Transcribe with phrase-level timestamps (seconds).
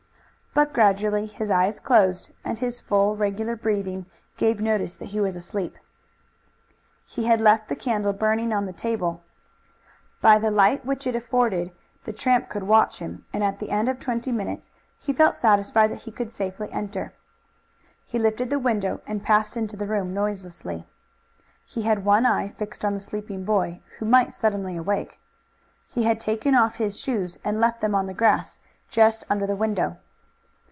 [0.53, 5.37] But gradually his eyes closed, and his full, regular breathing gave notice that he was
[5.37, 5.77] asleep.
[7.05, 9.23] He had left the candle burning on the table.
[10.19, 11.71] By the light which it afforded
[12.03, 15.89] the tramp could watch him, and at the end of twenty minutes he felt satisfied
[15.89, 17.13] that he could safely enter.
[18.05, 20.85] He lifted the window and passed into the room noiselessly.
[21.65, 25.17] He had one eye fixed on the sleeping boy, who might suddenly awake.
[25.87, 28.59] He had taken off his shoes and left them on the grass
[28.89, 29.95] just under the window.